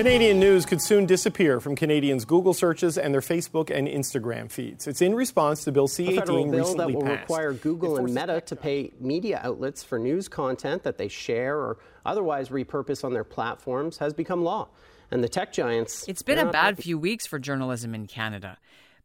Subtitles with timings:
[0.00, 4.86] Canadian news could soon disappear from Canadians' Google searches and their Facebook and Instagram feeds.
[4.86, 7.20] It's in response to Bill C-18 a federal bill recently that will passed.
[7.20, 11.76] require Google and Meta to pay media outlets for news content that they share or
[12.06, 14.68] otherwise repurpose on their platforms has become law.
[15.10, 16.08] And the tech giants.
[16.08, 18.56] It's been a bad few weeks for journalism in Canada.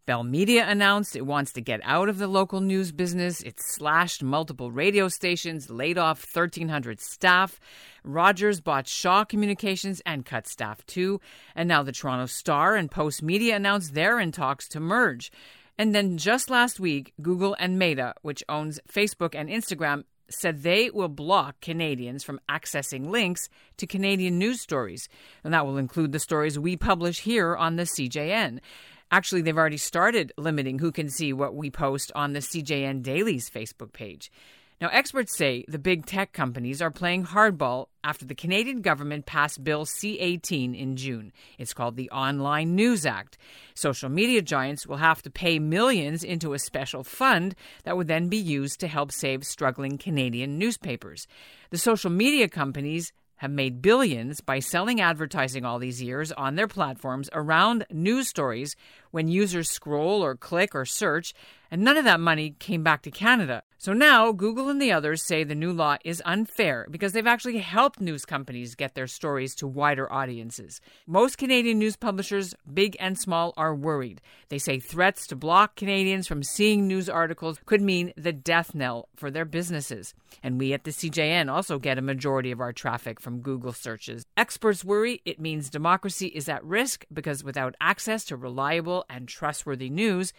[0.06, 3.42] Bell Media announced it wants to get out of the local news business.
[3.42, 7.60] It slashed multiple radio stations, laid off 1,300 staff.
[8.04, 11.20] Rogers bought Shaw Communications and cut staff too.
[11.56, 15.32] And now the Toronto Star and Postmedia announced they're in talks to merge.
[15.78, 20.90] And then just last week, Google and Meta, which owns Facebook and Instagram, said they
[20.90, 25.10] will block Canadians from accessing links to Canadian news stories.
[25.44, 28.60] And that will include the stories we publish here on the CJN.
[29.16, 33.50] Actually, they've already started limiting who can see what we post on the CJN Daily's
[33.50, 34.30] Facebook page.
[34.82, 39.64] Now, experts say the big tech companies are playing hardball after the Canadian government passed
[39.64, 41.32] Bill C 18 in June.
[41.58, 43.38] It's called the Online News Act.
[43.74, 48.28] Social media giants will have to pay millions into a special fund that would then
[48.28, 51.26] be used to help save struggling Canadian newspapers.
[51.70, 56.68] The social media companies have made billions by selling advertising all these years on their
[56.68, 58.76] platforms around news stories.
[59.12, 61.34] When users scroll or click or search,
[61.76, 63.62] and none of that money came back to Canada.
[63.78, 67.58] So now Google and the others say the new law is unfair because they've actually
[67.58, 70.80] helped news companies get their stories to wider audiences.
[71.06, 74.22] Most Canadian news publishers, big and small, are worried.
[74.48, 79.10] They say threats to block Canadians from seeing news articles could mean the death knell
[79.18, 80.14] for their businesses.
[80.42, 84.26] And we at the CJN also get a majority of our traffic from Google searches.
[84.38, 89.90] Experts worry it means democracy is at risk because without access to reliable and trustworthy
[89.90, 90.32] news,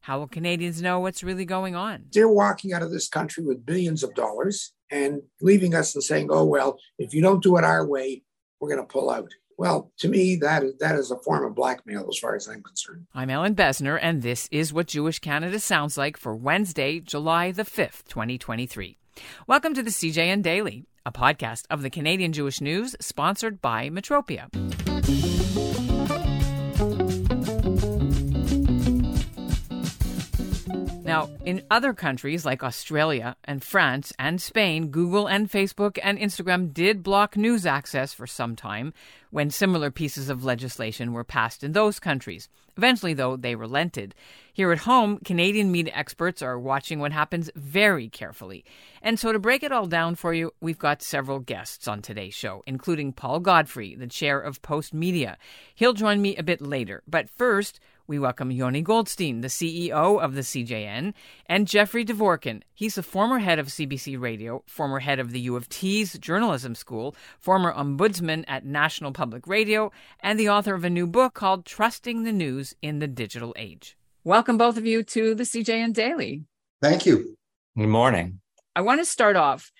[0.00, 2.06] how will Canadians know what's really going on?
[2.12, 6.28] They're walking out of this country with billions of dollars and leaving us and saying,
[6.30, 8.22] oh, well, if you don't do it our way,
[8.60, 9.30] we're going to pull out.
[9.58, 12.62] Well, to me, that is, that is a form of blackmail as far as I'm
[12.62, 13.06] concerned.
[13.14, 17.64] I'm Ellin Bessner, and this is what Jewish Canada sounds like for Wednesday, July the
[17.64, 18.96] 5th, 2023.
[19.46, 24.48] Welcome to the CJN Daily, a podcast of the Canadian Jewish News sponsored by Metropia.
[31.10, 36.72] Now, in other countries like Australia and France and Spain, Google and Facebook and Instagram
[36.72, 38.94] did block news access for some time
[39.30, 42.48] when similar pieces of legislation were passed in those countries.
[42.76, 44.14] Eventually, though, they relented.
[44.52, 48.64] Here at home, Canadian media experts are watching what happens very carefully.
[49.02, 52.34] And so, to break it all down for you, we've got several guests on today's
[52.34, 55.36] show, including Paul Godfrey, the chair of Postmedia.
[55.74, 57.02] He'll join me a bit later.
[57.08, 61.14] But first, we welcome Yoni Goldstein, the CEO of the CJN,
[61.46, 62.62] and Jeffrey Dvorkin.
[62.74, 66.74] He's the former head of CBC Radio, former head of the U of T's journalism
[66.74, 71.64] school, former ombudsman at National Public Radio, and the author of a new book called
[71.64, 73.96] Trusting the News in the Digital Age.
[74.24, 76.42] Welcome, both of you, to the CJN Daily.
[76.82, 77.36] Thank you.
[77.78, 78.40] Good morning.
[78.74, 79.70] I want to start off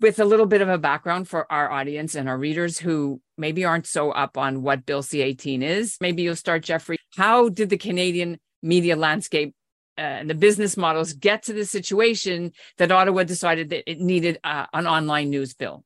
[0.00, 3.64] with a little bit of a background for our audience and our readers who maybe
[3.64, 5.96] aren't so up on what Bill C 18 is.
[6.00, 6.98] Maybe you'll start, Jeffrey.
[7.16, 9.54] How did the Canadian media landscape
[9.98, 14.38] uh, and the business models get to the situation that Ottawa decided that it needed
[14.44, 15.84] uh, an online news bill?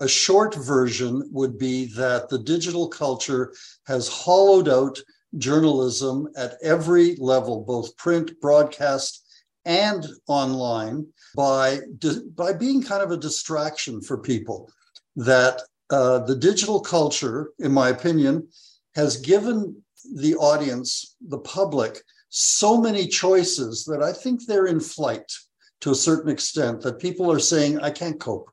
[0.00, 3.52] A short version would be that the digital culture
[3.86, 4.98] has hollowed out
[5.36, 9.26] journalism at every level, both print, broadcast,
[9.70, 11.78] and online, by,
[12.34, 14.68] by being kind of a distraction for people.
[15.14, 18.48] That uh, the digital culture, in my opinion,
[18.94, 19.56] has given
[20.16, 25.30] the audience, the public, so many choices that I think they're in flight
[25.82, 28.50] to a certain extent, that people are saying, I can't cope,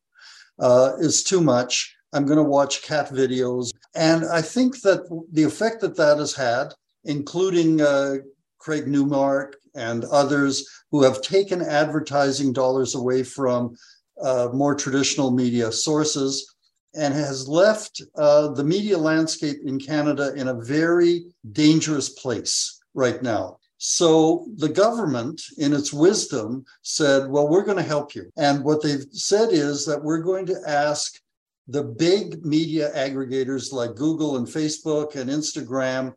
[0.59, 1.95] uh, is too much.
[2.13, 3.71] I'm going to watch cat videos.
[3.95, 5.01] And I think that
[5.31, 6.73] the effect that that has had,
[7.03, 8.17] including uh,
[8.59, 13.75] Craig Newmark and others who have taken advertising dollars away from
[14.21, 16.55] uh, more traditional media sources,
[16.95, 23.21] and has left uh, the media landscape in Canada in a very dangerous place right
[23.21, 23.57] now.
[23.77, 28.31] So the government, in its wisdom, said, Well, we're going to help you.
[28.35, 31.19] And what they've said is that we're going to ask
[31.67, 36.13] the big media aggregators like Google and Facebook and Instagram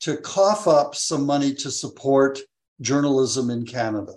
[0.00, 2.40] to cough up some money to support
[2.80, 4.14] journalism in Canada.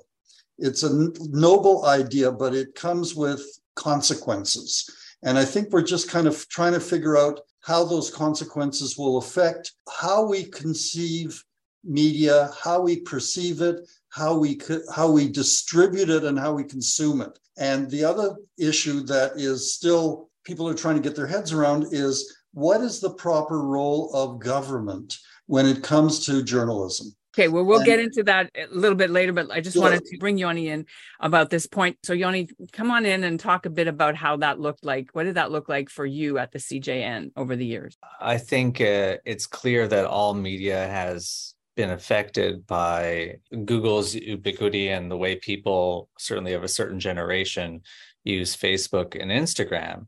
[0.57, 3.41] It's a noble idea, but it comes with
[3.75, 4.89] consequences.
[5.23, 9.17] And I think we're just kind of trying to figure out how those consequences will
[9.17, 11.43] affect how we conceive
[11.83, 14.59] media, how we perceive it, how we
[14.93, 17.37] how we distribute it, and how we consume it.
[17.57, 21.87] And the other issue that is still people are trying to get their heads around
[21.91, 25.17] is what is the proper role of government
[25.47, 27.15] when it comes to journalism?
[27.37, 29.83] Okay, well, we'll and, get into that a little bit later, but I just sure.
[29.83, 30.87] wanted to bring Yoni in
[31.19, 31.99] about this point.
[32.01, 35.09] So, Yoni, come on in and talk a bit about how that looked like.
[35.13, 37.95] What did that look like for you at the CJN over the years?
[38.19, 43.35] I think uh, it's clear that all media has been affected by
[43.65, 47.81] Google's ubiquity and the way people, certainly of a certain generation,
[48.23, 50.07] use Facebook and Instagram.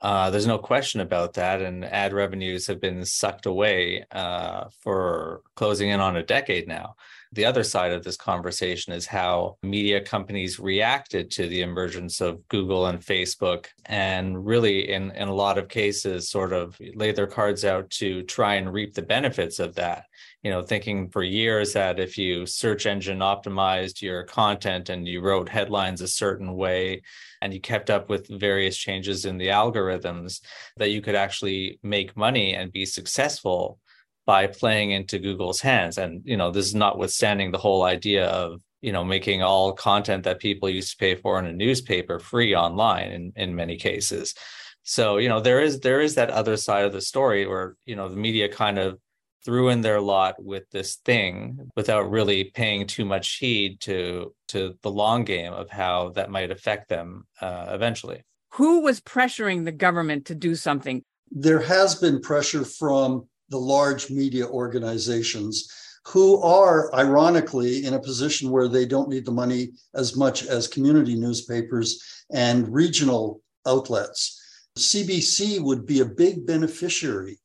[0.00, 1.60] Uh, there's no question about that.
[1.60, 6.94] And ad revenues have been sucked away uh, for closing in on a decade now.
[7.32, 12.46] The other side of this conversation is how media companies reacted to the emergence of
[12.48, 17.26] Google and Facebook, and really, in, in a lot of cases, sort of lay their
[17.26, 20.04] cards out to try and reap the benefits of that.
[20.42, 25.20] You know, thinking for years that if you search engine optimized your content and you
[25.20, 27.02] wrote headlines a certain way,
[27.42, 30.40] and you kept up with various changes in the algorithms,
[30.76, 33.80] that you could actually make money and be successful
[34.26, 35.98] by playing into Google's hands.
[35.98, 40.24] And, you know, this is notwithstanding the whole idea of, you know, making all content
[40.24, 44.34] that people used to pay for in a newspaper free online in, in many cases.
[44.82, 47.96] So, you know, there is there is that other side of the story where, you
[47.96, 48.98] know, the media kind of
[49.44, 54.74] threw in their lot with this thing without really paying too much heed to to
[54.82, 58.22] the long game of how that might affect them uh, eventually.
[58.54, 61.02] Who was pressuring the government to do something?
[61.30, 65.70] There has been pressure from the large media organizations
[66.06, 70.66] who are ironically in a position where they don't need the money as much as
[70.66, 72.02] community newspapers
[72.32, 74.40] and regional outlets.
[74.78, 77.38] CBC would be a big beneficiary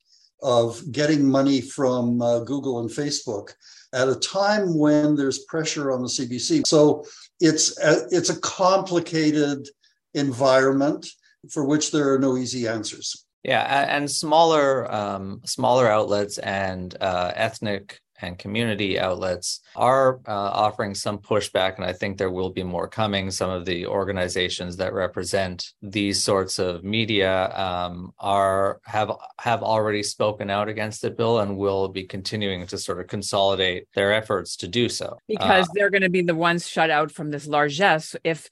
[0.44, 3.54] of getting money from uh, Google and Facebook
[3.94, 6.68] at a time when there's pressure on the CBC.
[6.68, 7.06] So
[7.40, 9.68] it's a, it's a complicated
[10.14, 11.08] environment
[11.50, 13.26] for which there are no easy answers.
[13.44, 20.32] Yeah, and smaller um, smaller outlets and uh, ethnic and community outlets are uh,
[20.66, 23.30] offering some pushback, and I think there will be more coming.
[23.30, 30.04] Some of the organizations that represent these sorts of media um, are have have already
[30.04, 34.56] spoken out against the bill and will be continuing to sort of consolidate their efforts
[34.58, 37.46] to do so because uh, they're going to be the ones shut out from this
[37.48, 38.50] largesse if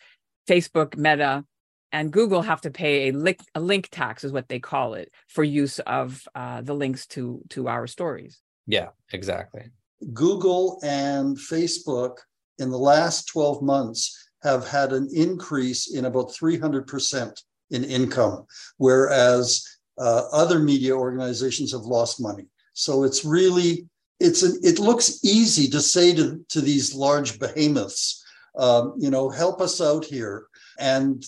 [0.47, 1.45] Facebook, Meta,
[1.91, 5.11] and Google have to pay a link, a link tax, is what they call it,
[5.27, 8.41] for use of uh, the links to to our stories.
[8.67, 9.69] Yeah, exactly.
[10.13, 12.17] Google and Facebook
[12.59, 17.33] in the last 12 months have had an increase in about 300%
[17.71, 18.45] in income,
[18.77, 19.65] whereas
[19.97, 22.47] uh, other media organizations have lost money.
[22.73, 23.87] So it's really
[24.19, 28.23] it's an, it looks easy to say to, to these large behemoths,
[28.57, 30.45] um, you know, help us out here.
[30.79, 31.25] And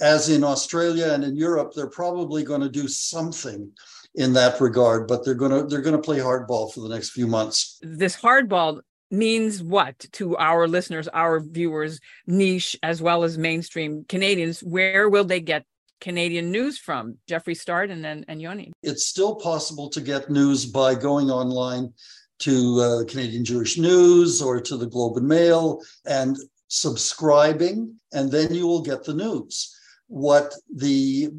[0.00, 3.70] as in Australia and in Europe, they're probably going to do something
[4.16, 7.10] in that regard, but they're going to they're going to play hardball for the next
[7.10, 7.78] few months.
[7.82, 8.80] This hardball
[9.10, 14.60] means what to our listeners, our viewers, niche as well as mainstream Canadians?
[14.60, 15.64] Where will they get
[16.00, 17.18] Canadian news from?
[17.28, 18.72] Jeffrey Start and then and Yoni.
[18.82, 21.92] It's still possible to get news by going online
[22.38, 26.36] to uh, Canadian Jewish News or to the Globe and Mail and
[26.68, 29.72] subscribing, and then you will get the news
[30.08, 31.30] what the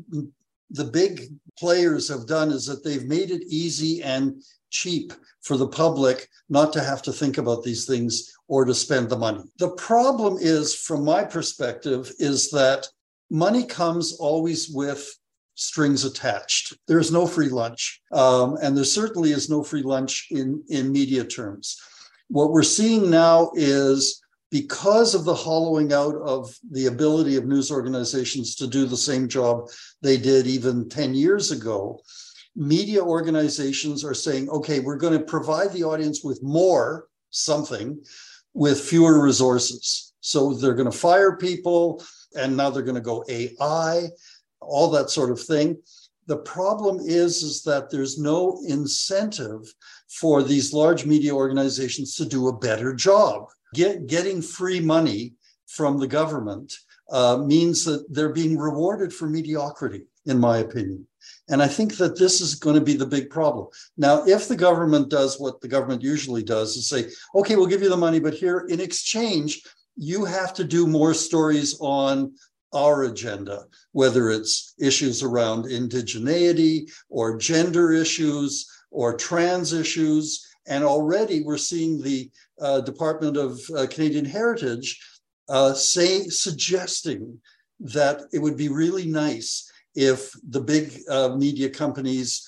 [0.69, 5.67] the big players have done is that they've made it easy and cheap for the
[5.67, 9.43] public not to have to think about these things or to spend the money.
[9.57, 12.87] The problem is, from my perspective, is that
[13.29, 15.09] money comes always with
[15.55, 16.73] strings attached.
[16.87, 18.01] There's no free lunch.
[18.11, 21.77] Um, and there certainly is no free lunch in, in media terms.
[22.29, 27.71] What we're seeing now is because of the hollowing out of the ability of news
[27.71, 29.69] organizations to do the same job
[30.01, 31.99] they did even 10 years ago,
[32.55, 38.01] media organizations are saying, okay, we're going to provide the audience with more something
[38.53, 40.13] with fewer resources.
[40.21, 42.03] So they're going to fire people,
[42.35, 44.07] and now they're going to go AI,
[44.61, 45.77] all that sort of thing.
[46.25, 49.61] The problem is, is that there's no incentive
[50.09, 55.33] for these large media organizations to do a better job get, getting free money
[55.67, 56.73] from the government
[57.11, 61.05] uh, means that they're being rewarded for mediocrity, in my opinion.
[61.49, 63.67] And I think that this is going to be the big problem.
[63.97, 67.81] Now, if the government does what the government usually does is say, okay, we'll give
[67.81, 69.61] you the money, but here in exchange,
[69.95, 72.33] you have to do more stories on
[72.73, 80.45] our agenda, whether it's issues around indigeneity or gender issues or trans issues.
[80.67, 82.29] And already we're seeing the
[82.61, 84.99] uh, Department of uh, Canadian Heritage
[85.49, 87.39] uh, say, suggesting
[87.79, 92.47] that it would be really nice if the big uh, media companies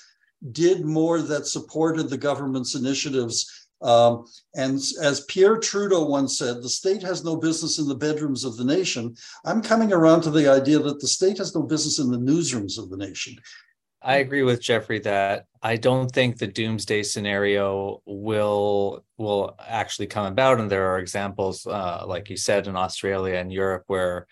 [0.51, 3.67] did more that supported the government's initiatives.
[3.81, 4.25] Um,
[4.55, 8.57] and as Pierre Trudeau once said, the state has no business in the bedrooms of
[8.57, 9.15] the nation.
[9.45, 12.77] I'm coming around to the idea that the state has no business in the newsrooms
[12.77, 13.35] of the nation.
[14.01, 20.25] I agree with Jeffrey that I don't think the doomsday scenario will will actually come
[20.25, 24.25] about, and there are examples, uh, like you said, in Australia and Europe, where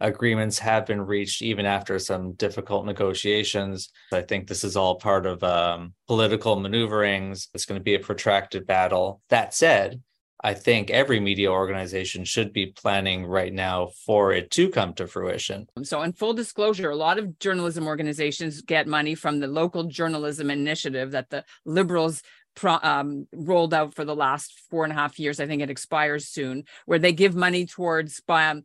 [0.00, 3.90] agreements have been reached even after some difficult negotiations.
[4.12, 7.48] I think this is all part of um, political maneuverings.
[7.54, 9.22] It's going to be a protracted battle.
[9.28, 10.02] That said,
[10.42, 15.06] I think every media organization should be planning right now for it to come to
[15.06, 15.68] fruition.
[15.84, 20.50] So, in full disclosure, a lot of journalism organizations get money from the local journalism
[20.50, 22.22] initiative that the Liberals
[22.54, 25.40] Pro, um, rolled out for the last four and a half years.
[25.40, 28.64] I think it expires soon, where they give money towards um,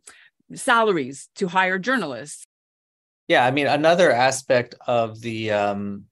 [0.54, 2.44] salaries to hire journalists.
[3.28, 6.04] Yeah, I mean, another aspect of the um,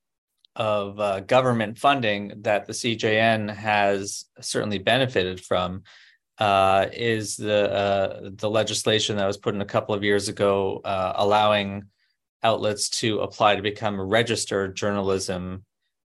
[0.57, 5.83] of uh, government funding that the CJN has certainly benefited from
[6.39, 10.81] uh, is the uh, the legislation that was put in a couple of years ago,
[10.85, 11.85] uh, allowing
[12.43, 15.65] outlets to apply to become registered journalism.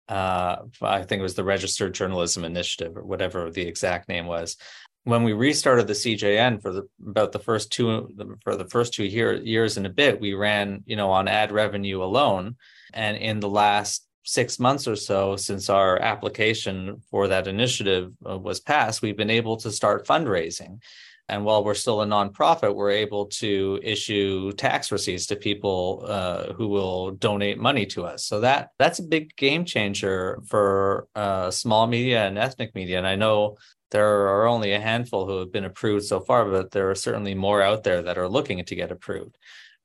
[0.08, 4.56] Uh, I think it was the Registered Journalism Initiative, or whatever the exact name was
[5.04, 8.08] when we restarted the CJN for the about the first two
[8.42, 11.52] for the first two year, years and a bit, we ran you know on ad
[11.52, 12.56] revenue alone,
[12.92, 18.38] and in the last six months or so since our application for that initiative uh,
[18.38, 20.80] was passed, we've been able to start fundraising.
[21.28, 26.52] And while we're still a nonprofit, we're able to issue tax receipts to people uh,
[26.52, 28.24] who will donate money to us.
[28.24, 32.98] So that that's a big game changer for uh, small media and ethnic media.
[32.98, 33.56] And I know
[33.92, 37.34] there are only a handful who have been approved so far, but there are certainly
[37.34, 39.38] more out there that are looking to get approved.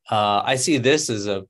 [0.10, 1.46] Uh, I see this as a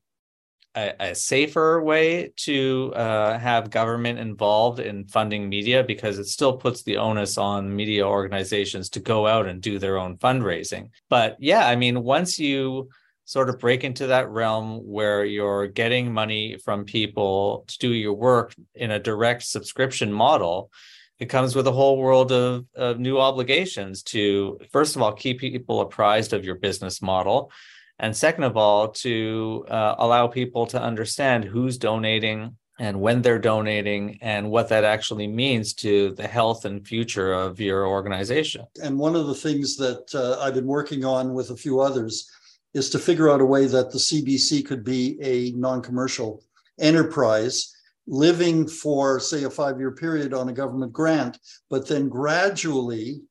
[0.77, 6.55] a, a safer way to uh, have government involved in funding media because it still
[6.55, 10.89] puts the onus on media organizations to go out and do their own fundraising.
[11.09, 12.89] But yeah, I mean, once you
[13.25, 18.13] sort of break into that realm where you're getting money from people to do your
[18.13, 20.71] work in a direct subscription model,
[21.19, 25.39] it comes with a whole world of, of new obligations to, first of all, keep
[25.39, 27.51] people apprised of your business model.
[27.99, 33.39] And second of all, to uh, allow people to understand who's donating and when they're
[33.39, 38.65] donating and what that actually means to the health and future of your organization.
[38.83, 42.29] And one of the things that uh, I've been working on with a few others
[42.73, 46.43] is to figure out a way that the CBC could be a non commercial
[46.79, 47.73] enterprise
[48.05, 51.39] living for, say, a five year period on a government grant,
[51.69, 53.21] but then gradually,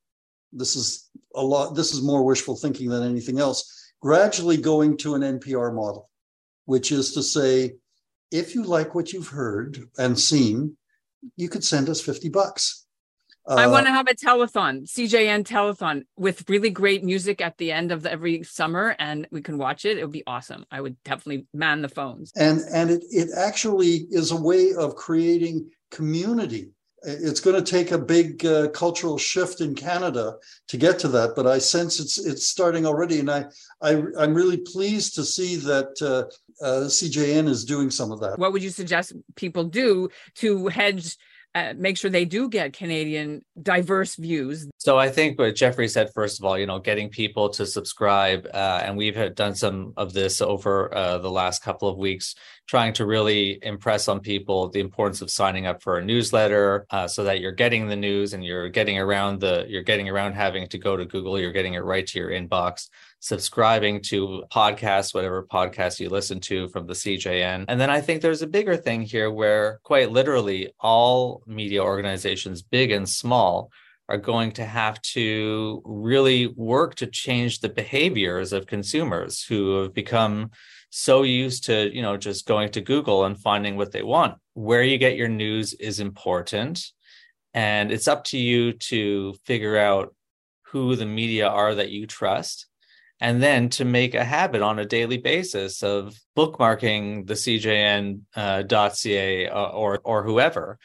[0.53, 5.17] this is a lot, this is more wishful thinking than anything else, gradually going to
[5.17, 6.09] an NPR model,
[6.65, 7.75] which is to say,
[8.31, 10.77] if you like what you've heard and seen,
[11.37, 12.87] you could send us 50 bucks.
[13.49, 17.73] Uh, I want to have a telethon, CJN telethon with really great music at the
[17.73, 19.99] end of the, every summer, and we can watch it.
[19.99, 20.65] It would be awesome.
[20.71, 22.31] I would definitely man the phones.
[22.37, 26.71] And and it it actually is a way of creating community.
[27.03, 30.37] It's going to take a big uh, cultural shift in Canada
[30.69, 33.45] to get to that, but I sense it's it's starting already, and I,
[33.83, 38.39] I I'm really pleased to see that uh, uh CJN is doing some of that.
[38.39, 41.17] What would you suggest people do to hedge?
[41.57, 44.69] Uh, make sure they do get Canadian diverse views.
[44.77, 48.47] So I think what Jeffrey said, first of all, you know, getting people to subscribe,
[48.53, 52.35] uh, and we've done some of this over uh, the last couple of weeks,
[52.69, 57.09] trying to really impress on people the importance of signing up for a newsletter, uh,
[57.09, 60.69] so that you're getting the news and you're getting around the, you're getting around having
[60.69, 65.43] to go to Google, you're getting it right to your inbox subscribing to podcasts, whatever
[65.43, 67.65] podcast you listen to from the CJN.
[67.69, 72.63] And then I think there's a bigger thing here where quite literally all media organizations,
[72.63, 73.71] big and small,
[74.09, 79.95] are going to have to really work to change the behaviors of consumers who have
[79.95, 80.51] become
[80.91, 84.83] so used to you know just going to google and finding what they want where
[84.83, 86.87] you get your news is important
[87.53, 90.15] and it's up to you to figure out
[90.69, 92.67] who the media are that you trust
[93.21, 98.29] and then to make a habit on a daily basis of bookmarking the cjn.ca
[99.49, 100.79] uh, or or whoever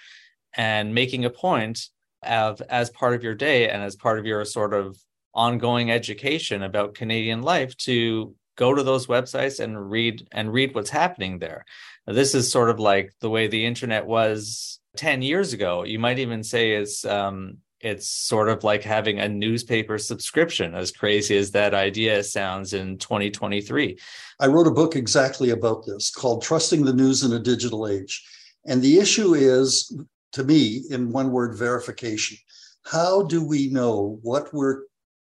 [0.56, 1.88] and making a point
[2.24, 4.98] of as part of your day and as part of your sort of
[5.34, 10.90] ongoing education about Canadian life to go to those websites and read and read what's
[10.90, 11.66] happening there.
[12.06, 15.84] Now, this is sort of like the way the internet was 10 years ago.
[15.84, 20.92] You might even say it's um, it's sort of like having a newspaper subscription, as
[20.92, 23.98] crazy as that idea sounds in 2023.
[24.40, 28.24] I wrote a book exactly about this called Trusting the News in a Digital Age.
[28.66, 29.96] And the issue is,
[30.34, 32.38] to me, in one word, verification.
[32.84, 34.84] How do we know what we're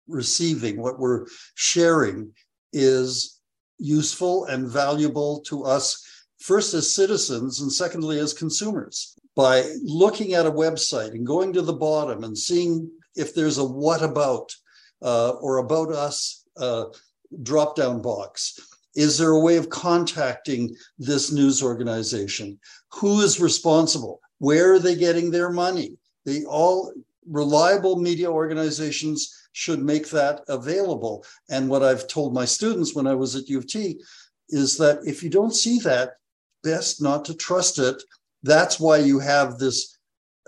[0.07, 2.33] receiving, what we're sharing
[2.73, 3.39] is
[3.77, 6.05] useful and valuable to us,
[6.43, 9.15] first as citizens, and secondly as consumers?
[9.35, 13.63] by looking at a website and going to the bottom and seeing if there's a
[13.63, 14.53] what about
[15.01, 16.85] uh, or about us uh,
[17.41, 18.59] drop down box.
[18.95, 22.59] Is there a way of contacting this news organization?
[22.93, 24.21] Who is responsible?
[24.37, 25.97] Where are they getting their money?
[26.47, 26.93] All
[27.27, 31.25] reliable media organizations should make that available.
[31.49, 33.99] And what I've told my students when I was at U of T
[34.49, 36.17] is that if you don't see that,
[36.63, 38.01] best not to trust it
[38.43, 39.97] that's why you have this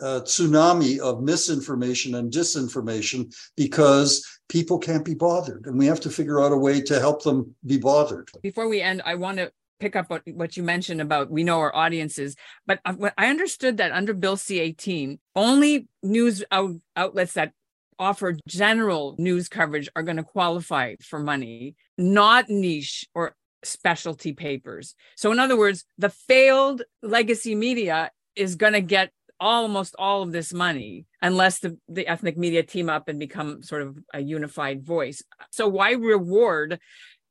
[0.01, 5.65] uh, tsunami of misinformation and disinformation because people can't be bothered.
[5.65, 8.29] And we have to figure out a way to help them be bothered.
[8.41, 11.75] Before we end, I want to pick up what, you mentioned about we know our
[11.75, 17.51] audiences, but I understood that under Bill C 18, only news out, outlets that
[17.97, 24.95] offer general news coverage are going to qualify for money, not niche or specialty papers.
[25.15, 30.31] So, in other words, the failed legacy media is going to get almost all of
[30.31, 34.83] this money unless the, the ethnic media team up and become sort of a unified
[34.83, 35.21] voice.
[35.51, 36.79] So, why reward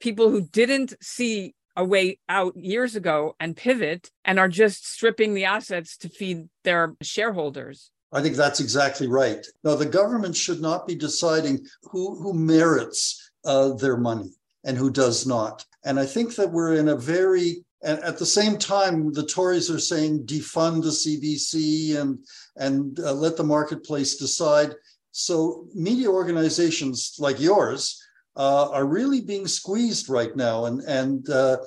[0.00, 5.34] people who didn't see a way out years ago and pivot and are just stripping
[5.34, 7.90] the assets to feed their shareholders?
[8.12, 9.44] I think that's exactly right.
[9.64, 14.30] Now, the government should not be deciding who, who merits uh, their money
[14.62, 15.66] and who does not.
[15.84, 19.70] And I think that we're in a very and at the same time, the Tories
[19.70, 22.18] are saying defund the CBC and
[22.56, 24.74] and uh, let the marketplace decide.
[25.12, 28.02] So media organizations like yours
[28.36, 30.64] uh, are really being squeezed right now.
[30.64, 31.58] And and uh,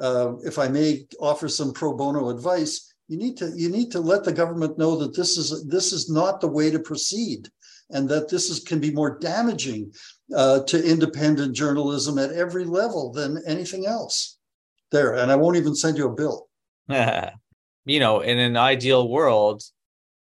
[0.00, 4.00] uh if I may offer some pro bono advice, you need to you need to
[4.00, 7.48] let the government know that this is this is not the way to proceed,
[7.90, 9.92] and that this is can be more damaging
[10.34, 14.38] uh, to independent journalism at every level than anything else.
[14.90, 16.48] There, and I won't even send you a bill.
[16.88, 19.62] you know, in an ideal world,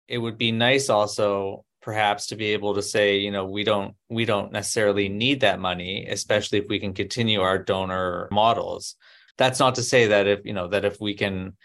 [0.07, 3.93] it would be nice also perhaps to be able to say you know we don't
[4.09, 8.95] we don't necessarily need that money especially if we can continue our donor models
[9.37, 11.55] that's not to say that if you know that if we can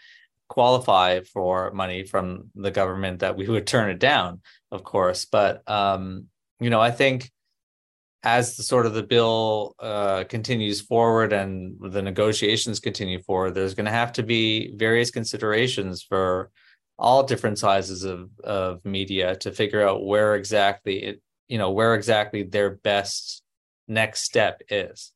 [0.51, 5.53] qualify for money from the government that we would turn it down of course but
[5.69, 6.25] um
[6.59, 7.31] you know i think
[8.23, 13.73] as the sort of the bill uh, continues forward and the negotiations continue forward, there's
[13.73, 16.51] going to have to be various considerations for
[16.99, 21.95] all different sizes of, of media to figure out where exactly it, you know, where
[21.95, 23.41] exactly their best
[23.87, 25.11] next step is.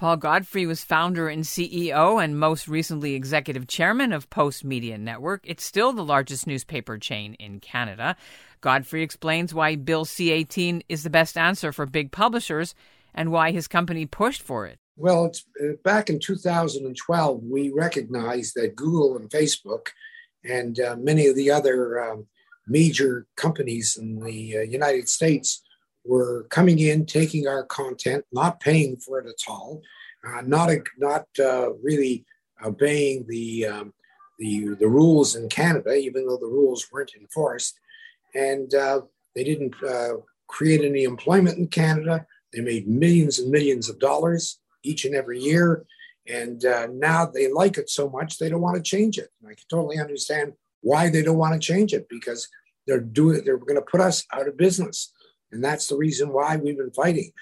[0.00, 5.42] Paul Godfrey was founder and CEO and most recently executive chairman of Postmedia Network.
[5.44, 8.16] It's still the largest newspaper chain in Canada.
[8.62, 12.74] Godfrey explains why Bill C 18 is the best answer for big publishers
[13.12, 14.78] and why his company pushed for it.
[14.96, 15.32] Well,
[15.62, 19.88] uh, back in 2012, we recognized that Google and Facebook
[20.42, 22.26] and uh, many of the other um,
[22.66, 25.60] major companies in the uh, United States
[26.04, 29.82] were coming in, taking our content, not paying for it at all,
[30.26, 32.24] uh, not not uh, really
[32.64, 33.92] obeying the, um,
[34.38, 37.78] the the rules in Canada, even though the rules weren't enforced,
[38.34, 39.00] and uh,
[39.34, 40.14] they didn't uh,
[40.48, 42.26] create any employment in Canada.
[42.52, 45.84] They made millions and millions of dollars each and every year.
[46.28, 49.30] And uh, now they like it so much they don't want to change it.
[49.40, 52.48] And I can totally understand why they don't want to change it because
[52.86, 55.12] they're doing they're going to put us out of business,
[55.52, 57.32] and that's the reason why we've been fighting.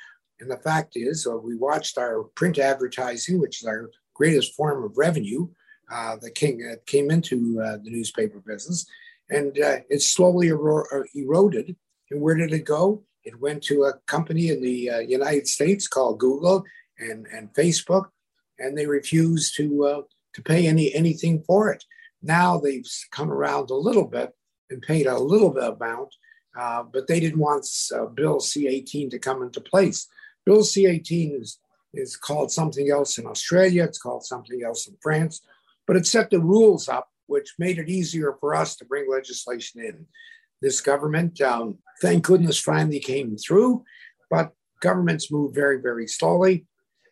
[0.40, 4.84] And the fact is, uh, we watched our print advertising, which is our greatest form
[4.84, 5.48] of revenue,
[5.90, 8.86] uh, that came, uh, came into uh, the newspaper business,
[9.30, 11.74] and uh, it slowly ero- eroded.
[12.10, 13.04] And where did it go?
[13.24, 16.64] It went to a company in the United States called Google
[16.98, 18.06] and, and Facebook,
[18.58, 21.84] and they refused to to pay any anything for it.
[22.22, 24.32] Now they've come around a little bit
[24.70, 26.14] and paid a little bit amount,
[26.58, 30.08] uh, but they didn't want uh, Bill C-18 to come into place.
[30.44, 31.58] Bill C-18 is
[31.94, 33.84] is called something else in Australia.
[33.84, 35.40] It's called something else in France,
[35.86, 39.80] but it set the rules up which made it easier for us to bring legislation
[39.80, 40.06] in.
[40.60, 43.84] This government, um, thank goodness, finally came through,
[44.28, 46.66] but governments move very, very slowly.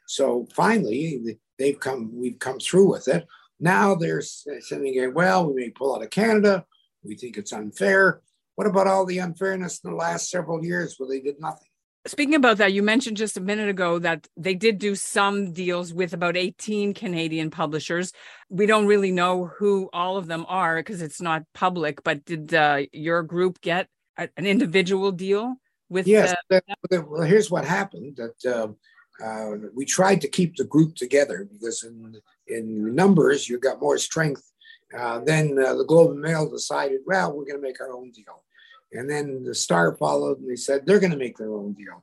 [0.09, 2.11] So finally, they've come.
[2.13, 3.27] We've come through with it.
[3.61, 6.65] Now they're saying, "Well, we may pull out of Canada.
[7.05, 8.23] We think it's unfair."
[8.57, 11.69] What about all the unfairness in the last several years where they did nothing?
[12.07, 15.93] Speaking about that, you mentioned just a minute ago that they did do some deals
[15.93, 18.13] with about 18 Canadian publishers.
[18.49, 22.55] We don't really know who all of them are because it's not public, but did
[22.55, 25.57] uh, your group get a, an individual deal
[25.89, 26.07] with?
[26.07, 26.35] Yes.
[26.51, 31.49] Uh, well, here's what happened that uh, uh, we tried to keep the group together
[31.51, 32.15] because in,
[32.47, 34.53] in numbers, you've got more strength.
[34.97, 38.11] Uh, then uh, the Globe and Mail decided, well, we're going to make our own
[38.11, 38.45] deal.
[38.93, 42.03] And then the Star followed and they said they're going to make their own deal.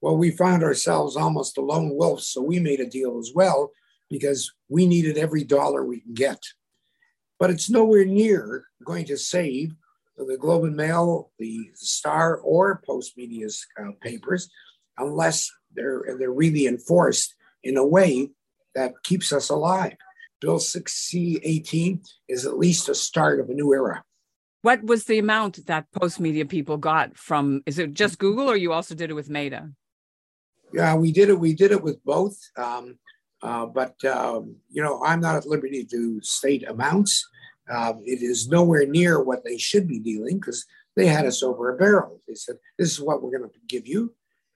[0.00, 2.22] Well, we found ourselves almost a lone wolf.
[2.22, 3.70] So we made a deal as well
[4.10, 6.40] because we needed every dollar we can get.
[7.38, 9.74] But it's nowhere near going to save
[10.16, 14.48] the Globe and Mail, the Star, or Postmedia's uh, papers
[14.98, 18.30] unless they're, they're really enforced in a way
[18.74, 19.96] that keeps us alive.
[20.42, 24.02] Bill 6C18 is at least a start of a new era.
[24.62, 27.62] What was the amount that Postmedia people got from?
[27.64, 29.70] Is it just Google, or you also did it with Meta?
[30.72, 31.38] Yeah, we did it.
[31.38, 32.36] We did it with both.
[32.56, 32.98] Um,
[33.42, 37.28] uh, but um, you know, I'm not at liberty to state amounts.
[37.70, 40.64] Uh, it is nowhere near what they should be dealing because
[40.96, 42.20] they had us over a barrel.
[42.26, 44.14] They said, "This is what we're going to give you,"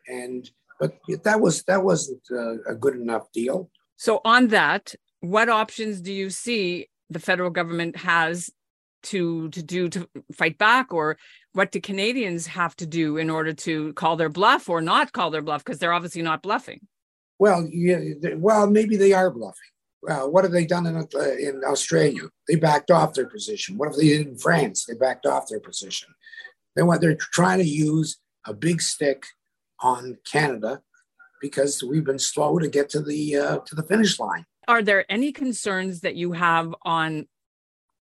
[0.09, 3.71] and but that was that wasn't a, a good enough deal.
[3.97, 4.95] So on that,
[5.31, 8.51] what options do you see the federal government has
[9.03, 11.17] to to do to fight back or
[11.53, 15.31] what do canadians have to do in order to call their bluff or not call
[15.31, 15.65] their bluff?
[15.65, 16.81] Because they're obviously not bluffing.
[17.39, 18.01] Well yeah,
[18.37, 19.61] well maybe they are bluffing.
[20.09, 22.23] Uh, what have they done in, uh, in australia?
[22.49, 23.77] They backed off their position.
[23.77, 24.85] What have they did in france?
[24.85, 26.09] They backed off their position.
[26.75, 29.25] They want they're trying to use a big stick
[29.81, 30.83] on canada
[31.41, 35.11] because we've been slow to get to the uh, to the finish line are there
[35.11, 37.27] any concerns that you have on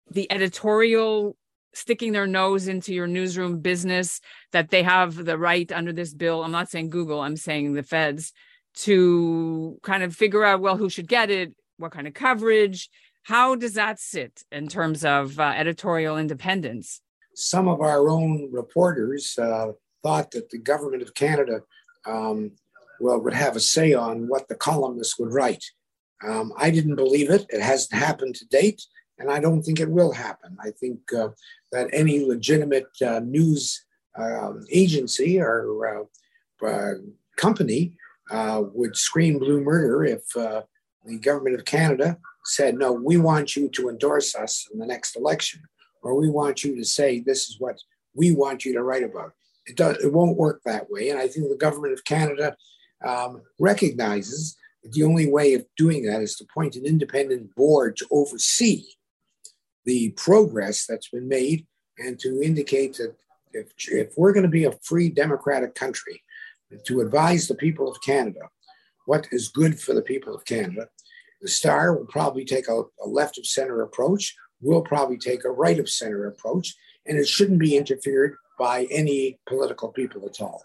[0.10, 1.36] the editorial
[1.74, 6.44] sticking their nose into your newsroom business that they have the right under this bill?
[6.44, 8.34] I'm not saying google i'm saying the feds
[8.76, 12.90] to kind of figure out well who should get it what kind of coverage?
[13.24, 17.02] How does that sit in terms of uh, editorial independence?
[17.34, 19.72] Some of our own reporters uh,
[20.04, 21.62] thought that the government of canada
[22.06, 22.52] um,
[23.00, 25.66] well would have a say on what the columnists would write
[26.24, 28.82] um, i didn't believe it it hasn't happened to date
[29.18, 30.58] and I don't think it will happen.
[30.60, 31.30] I think uh,
[31.72, 33.86] that any legitimate uh, news
[34.18, 36.10] uh, agency or
[36.64, 36.94] uh, uh,
[37.38, 37.94] company
[38.32, 43.70] uh, would scream blue murder if the government of Canada said, no, we want you
[43.70, 45.62] to endorse us in the next election,
[46.02, 47.78] or we want you to say this is what
[48.14, 49.32] we want you to write about.
[49.66, 51.10] It, does, it won't work that way.
[51.10, 52.56] And I think the government of Canada
[53.06, 54.56] um, recognizes
[54.92, 58.86] the only way of doing that is to appoint an independent board to oversee
[59.86, 61.66] the progress that's been made
[61.98, 63.16] and to indicate that
[63.54, 66.22] if, if we're going to be a free democratic country,
[66.86, 68.40] to advise the people of Canada
[69.06, 70.88] what is good for the people of Canada,
[71.42, 74.36] the Star will probably take a, a left of center approach.
[74.62, 76.74] We'll probably take a right of center approach,
[77.06, 80.64] and it shouldn't be interfered by any political people at all.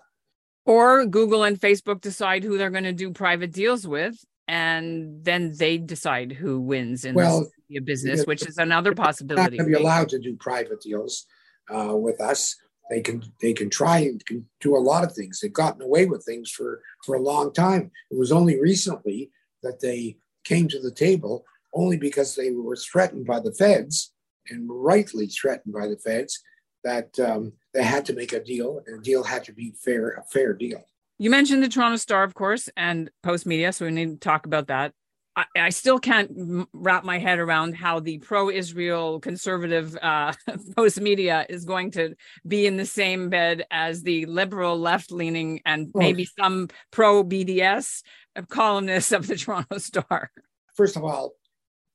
[0.67, 5.53] Or Google and Facebook decide who they're going to do private deals with, and then
[5.57, 9.57] they decide who wins in well, this business, which is another possibility.
[9.57, 11.27] Not to be allowed to do private deals
[11.75, 12.57] uh, with us.
[12.91, 15.41] They can they can try and can do a lot of things.
[15.41, 17.91] They've gotten away with things for for a long time.
[18.11, 19.31] It was only recently
[19.63, 24.13] that they came to the table only because they were threatened by the feds
[24.49, 26.41] and rightly threatened by the feds
[26.83, 30.11] that um, they had to make a deal and the deal had to be fair
[30.11, 30.85] a fair deal
[31.21, 34.69] you mentioned the Toronto Star, of course, and Postmedia, so we need to talk about
[34.69, 34.95] that.
[35.37, 40.33] I, I still can't wrap my head around how the pro-Israel conservative uh,
[40.79, 42.15] Postmedia is going to
[42.49, 48.01] be in the same bed as the liberal, left-leaning, and maybe some pro-BDS
[48.49, 50.31] columnists of the Toronto Star.
[50.75, 51.33] First of all,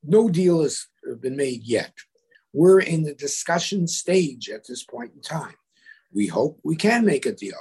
[0.03, 0.85] no deal has
[1.19, 1.93] been made yet.
[2.53, 5.55] We're in the discussion stage at this point in time.
[6.15, 7.59] We hope we can make a deal.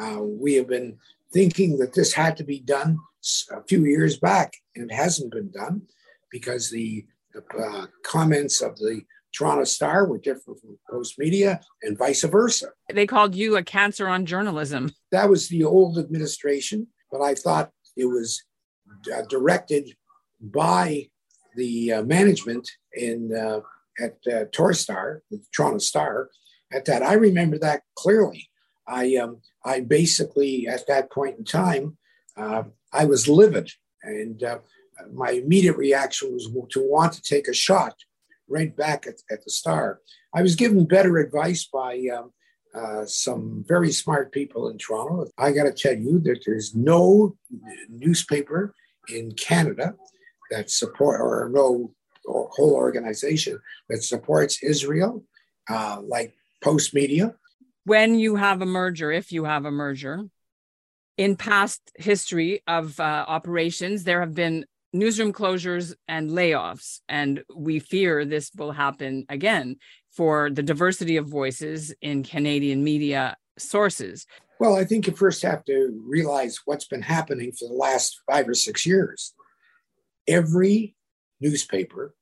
[0.00, 0.98] Uh, we have been
[1.32, 2.98] thinking that this had to be done
[3.50, 5.82] a few years back, and it hasn't been done
[6.30, 7.06] because the
[7.58, 12.68] uh, comments of the Toronto Star were different from Postmedia and vice versa.
[12.92, 14.90] They called you a cancer on journalism.
[15.12, 18.42] That was the old administration, but I thought it was
[19.12, 19.90] uh, directed
[20.40, 21.08] by
[21.56, 23.60] the uh, management in uh,
[24.00, 26.30] at uh, Torstar, the Toronto Star.
[26.72, 28.50] At that, I remember that clearly.
[28.86, 31.96] I um, I basically at that point in time
[32.36, 33.70] uh, I was livid,
[34.02, 34.58] and uh,
[35.12, 37.94] my immediate reaction was to want to take a shot
[38.48, 40.00] right back at, at the Star.
[40.34, 42.32] I was given better advice by um,
[42.74, 45.30] uh, some very smart people in Toronto.
[45.38, 47.36] I got to tell you that there's no
[47.88, 48.74] newspaper
[49.08, 49.94] in Canada
[50.50, 51.92] that support or no
[52.24, 55.24] or whole organization that supports Israel,
[55.70, 57.34] uh, like Postmedia.
[57.84, 60.24] When you have a merger, if you have a merger,
[61.16, 67.78] in past history of uh, operations, there have been newsroom closures and layoffs, and we
[67.78, 69.76] fear this will happen again
[70.12, 74.26] for the diversity of voices in Canadian media sources.
[74.60, 78.48] Well, I think you first have to realize what's been happening for the last five
[78.48, 79.34] or six years.
[80.26, 80.96] Every
[81.40, 82.14] newspaper,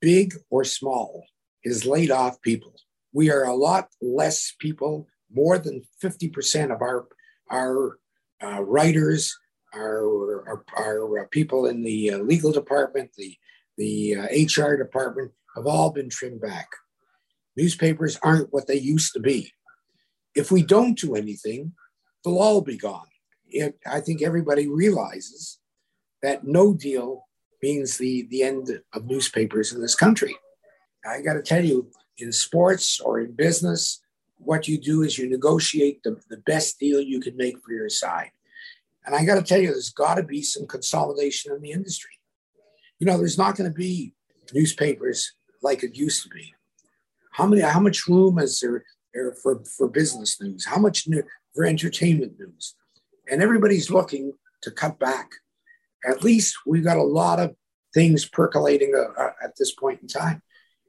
[0.00, 1.24] big or small,
[1.64, 2.74] has laid off people.
[3.16, 7.06] We are a lot less people, more than 50% of our,
[7.50, 7.98] our
[8.42, 9.34] uh, writers,
[9.74, 13.34] our, our, our, uh, people in the uh, legal department, the,
[13.78, 16.68] the HR uh, department have all been trimmed back.
[17.56, 19.50] Newspapers aren't what they used to be.
[20.34, 21.72] If we don't do anything,
[22.22, 23.08] they'll all be gone.
[23.46, 25.58] It, I think everybody realizes
[26.20, 27.24] that no deal
[27.62, 30.36] means the, the end of newspapers in this country.
[31.10, 34.00] I got to tell you, in sports or in business,
[34.38, 37.88] what you do is you negotiate the, the best deal you can make for your
[37.88, 38.30] side.
[39.04, 42.10] And I got to tell you, there's got to be some consolidation in the industry.
[42.98, 44.14] You know, there's not going to be
[44.52, 46.54] newspapers like it used to be.
[47.32, 47.62] How many?
[47.62, 50.64] How much room is there, there for for business news?
[50.64, 51.22] How much new,
[51.54, 52.74] for entertainment news?
[53.30, 55.30] And everybody's looking to cut back.
[56.08, 57.54] At least we've got a lot of
[57.92, 60.42] things percolating uh, uh, at this point in time.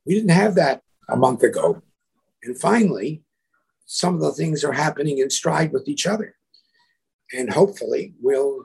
[0.06, 1.82] We didn't have that a month ago.
[2.44, 3.24] And finally,
[3.86, 6.36] some of the things are happening in stride with each other.
[7.34, 8.64] And hopefully we'll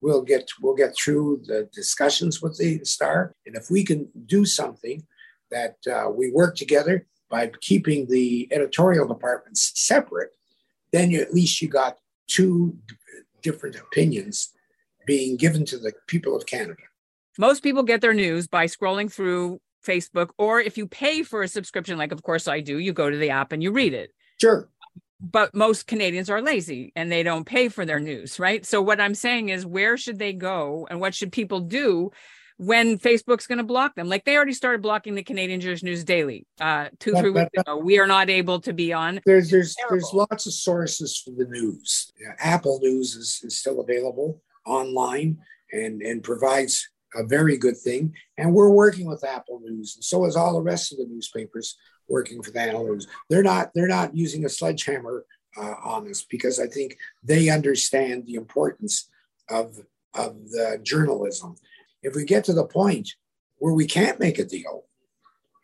[0.00, 3.34] we'll get we'll get through the discussions with the star.
[3.46, 5.06] And if we can do something
[5.50, 10.30] that uh, we work together by keeping the editorial departments separate,
[10.92, 12.94] then you, at least you got two d-
[13.42, 14.52] different opinions
[15.06, 16.82] being given to the people of Canada.
[17.38, 21.48] Most people get their news by scrolling through Facebook, or if you pay for a
[21.48, 24.10] subscription, like of course I do, you go to the app and you read it.
[24.40, 24.68] Sure.
[25.20, 28.66] But most Canadians are lazy and they don't pay for their news, right?
[28.66, 32.10] So what I'm saying is, where should they go and what should people do
[32.56, 34.08] when Facebook's going to block them.
[34.08, 37.76] Like they already started blocking the Canadian Jewish News Daily uh, two, three weeks ago.
[37.76, 39.20] We are not able to be on.
[39.26, 42.12] There's there's there's lots of sources for the news.
[42.20, 45.38] Yeah, Apple News is, is still available online
[45.72, 48.14] and and provides a very good thing.
[48.36, 51.76] And we're working with Apple News, and so is all the rest of the newspapers
[52.08, 53.06] working for the Apple News.
[53.30, 55.24] They're not they're not using a sledgehammer
[55.56, 59.08] uh, on us because I think they understand the importance
[59.48, 59.78] of
[60.14, 61.56] of the journalism
[62.02, 63.14] if we get to the point
[63.56, 64.84] where we can't make a deal,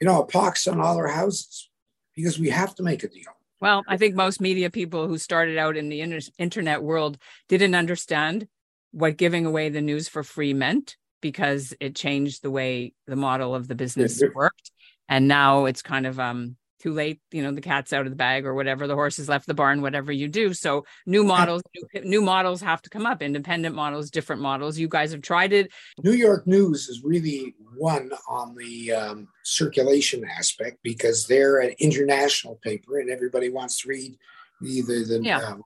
[0.00, 1.68] you know, a pox on all our houses
[2.16, 3.32] because we have to make a deal.
[3.60, 6.00] Well, I think most media people who started out in the
[6.38, 8.48] internet world didn't understand
[8.90, 13.54] what giving away the news for free meant because it changed the way the model
[13.54, 14.70] of the business worked.
[15.08, 18.16] And now it's kind of um too late you know the cat's out of the
[18.16, 20.54] bag or whatever the horse has left the barn whatever you do.
[20.54, 24.78] So new models new, new, models have to come up independent models different models.
[24.78, 25.70] You guys have tried it.
[26.02, 32.58] New york news is really one on the um, circulation aspect because they're an international
[32.62, 34.16] paper and everybody wants to read
[34.60, 35.40] the the, the yeah.
[35.40, 35.62] um,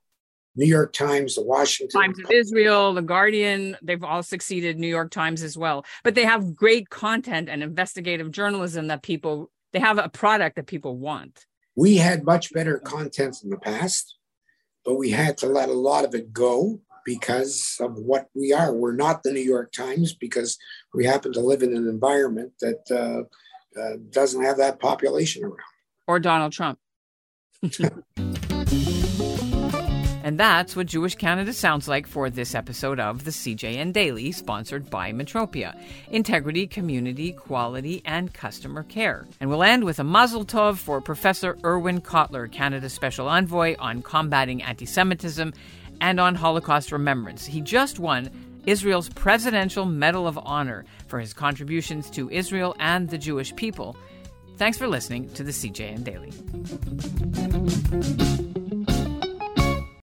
[0.56, 5.10] New York Times, the Washington Times of Israel, the Guardian, they've all succeeded, New York
[5.10, 5.84] Times as well.
[6.04, 10.66] But they have great content and investigative journalism that people they have a product that
[10.66, 11.46] people want.
[11.74, 14.16] We had much better content in the past,
[14.84, 18.72] but we had to let a lot of it go because of what we are.
[18.72, 20.56] We're not the New York Times because
[20.94, 25.58] we happen to live in an environment that uh, uh, doesn't have that population around.
[26.06, 26.78] Or Donald Trump.
[30.24, 34.88] And that's what Jewish Canada sounds like for this episode of the CJN Daily, sponsored
[34.88, 35.78] by Metropia
[36.10, 39.26] Integrity, Community, Quality, and Customer Care.
[39.38, 44.00] And we'll end with a mazel tov for Professor Irwin Cotler, Canada's Special Envoy on
[44.00, 45.52] combating anti Semitism
[46.00, 47.44] and on Holocaust remembrance.
[47.44, 48.30] He just won
[48.64, 53.94] Israel's Presidential Medal of Honor for his contributions to Israel and the Jewish people.
[54.56, 56.32] Thanks for listening to the CJN Daily.